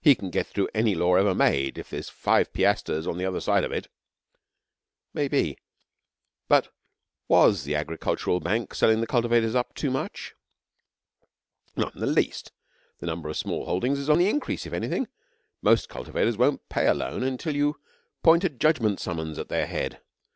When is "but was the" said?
6.46-7.74